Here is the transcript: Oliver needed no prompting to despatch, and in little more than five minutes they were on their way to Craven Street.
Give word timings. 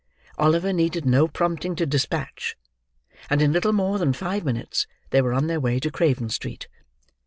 Oliver 0.39 0.73
needed 0.73 1.05
no 1.05 1.27
prompting 1.27 1.75
to 1.75 1.85
despatch, 1.85 2.57
and 3.29 3.39
in 3.39 3.53
little 3.53 3.71
more 3.71 3.99
than 3.99 4.13
five 4.13 4.43
minutes 4.43 4.87
they 5.11 5.21
were 5.21 5.31
on 5.35 5.45
their 5.45 5.59
way 5.59 5.79
to 5.79 5.91
Craven 5.91 6.29
Street. 6.29 6.67